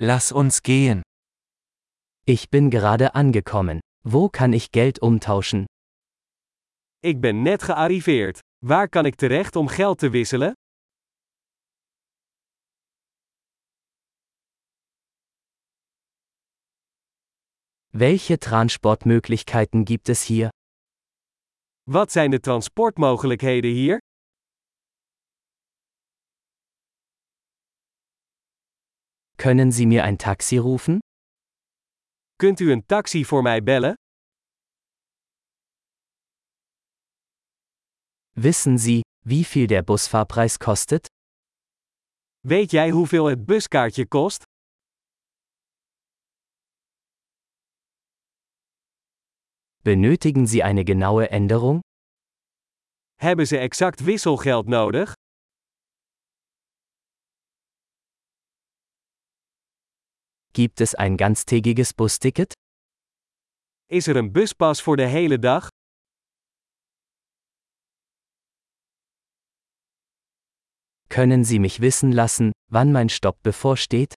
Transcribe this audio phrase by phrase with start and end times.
[0.00, 1.02] Lass uns gehen.
[2.24, 3.80] Ich bin gerade angekommen.
[4.04, 5.66] Wo kann ich Geld umtauschen?
[7.00, 8.38] Ik ben net gearriveerd.
[8.64, 10.52] Waar kan ik terecht om geld te wisselen?
[17.90, 20.48] Welche Transportmöglichkeiten gibt es hier?
[21.90, 23.98] Wat zijn de transportmogelijkheden hier?
[29.40, 30.98] Können Sie mir ein Taxi rufen?
[32.38, 33.94] Kunt u een taxi voor mij bellen?
[38.34, 41.06] Wissen Sie, wie viel der Busfahrpreis kostet?
[42.40, 44.42] Weet jij hoeveel het buskaartje kost?
[49.82, 51.80] Benötigen Sie eine genaue Änderung?
[53.14, 55.12] Hebben ze exact wisselgeld nodig?
[60.58, 62.52] Gibt es ein ganztägiges Busticket?
[63.88, 65.68] Is er een buspas voor de hele dag?
[71.08, 74.14] Können Sie mich wissen lassen, wann mein Stopp bevorsteht?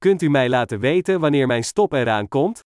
[0.00, 2.60] Kunt u mij laten weten wanneer mijn stop eraan komt?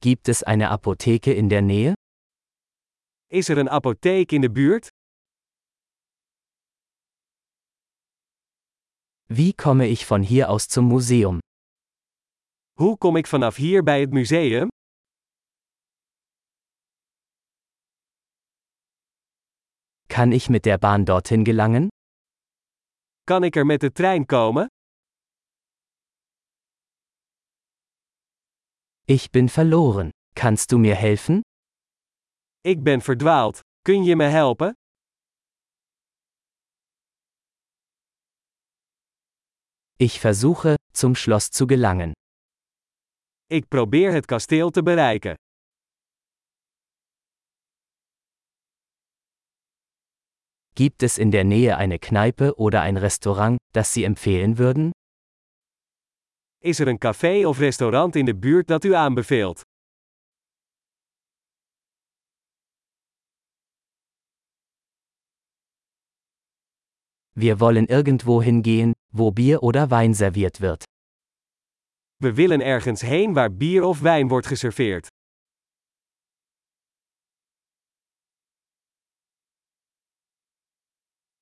[0.00, 1.94] Gibt es eine Apotheke in der Nähe?
[3.30, 4.95] Is er een apotheek in de buurt?
[9.28, 11.40] Wie komme ich von hier aus zum Museum?
[12.78, 14.68] Hoe kom ik vanaf hier bij het museum?
[20.08, 21.88] Kann ich mit der Bahn dorthin gelangen?
[23.24, 24.66] Kan ik er met de trein komen?
[29.04, 30.10] Ich bin verloren.
[30.34, 31.40] Kannst du mir helfen?
[32.60, 33.60] Ik ben verdwaald.
[33.82, 34.72] Kun je me helpen?
[39.98, 42.12] Ich versuche, zum Schloss zu gelangen.
[43.48, 45.34] Ik probeer het kasteel te bereiken.
[50.74, 54.90] Gibt es in der Nähe eine Kneipe oder ein Restaurant, das Sie empfehlen würden?
[56.62, 59.60] Is er een café of restaurant in de buurt dat u aanbeveelt?
[67.32, 70.84] Wir wollen irgendwo hingehen, wo Bier oder Wein serviert wird.
[72.16, 75.06] We willen ergens heen waar bier of wijn wordt geserveerd.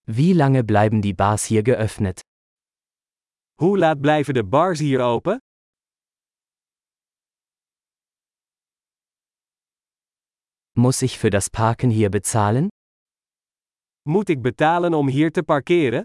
[0.06, 2.20] Wie lange bleiben die Bars hier geöffnet?
[3.54, 5.38] Hoe laat blijven de bars hier open?
[10.76, 12.68] Muss ich für das Parken hier bezahlen?
[14.02, 16.04] Moet ik betalen om hier te parkeren?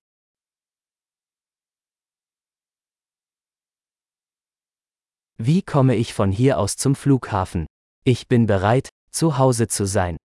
[5.41, 7.65] Wie komme ich von hier aus zum Flughafen?
[8.03, 10.17] Ich bin bereit, zu Hause zu sein.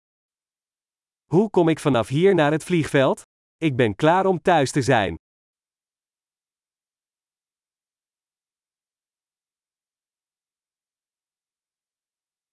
[1.31, 3.21] Hoe kom ik vanaf hier naar het vliegveld?
[3.57, 5.15] Ik ben klaar om thuis te zijn.